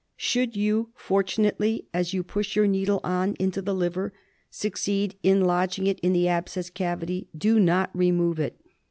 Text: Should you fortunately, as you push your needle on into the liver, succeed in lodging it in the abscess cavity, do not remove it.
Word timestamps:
Should 0.17 0.55
you 0.55 0.89
fortunately, 0.95 1.85
as 1.93 2.11
you 2.11 2.23
push 2.23 2.55
your 2.55 2.65
needle 2.65 3.01
on 3.03 3.35
into 3.35 3.61
the 3.61 3.75
liver, 3.75 4.13
succeed 4.49 5.13
in 5.21 5.41
lodging 5.41 5.85
it 5.85 5.99
in 5.99 6.11
the 6.11 6.27
abscess 6.27 6.71
cavity, 6.71 7.27
do 7.37 7.59
not 7.59 7.95
remove 7.95 8.39
it. 8.39 8.59